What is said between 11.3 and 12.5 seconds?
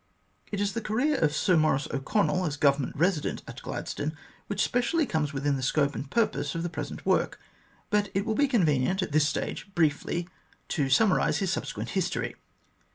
his subsequent history.